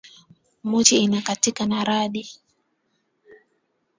[0.63, 2.31] Muchi inakatika na radi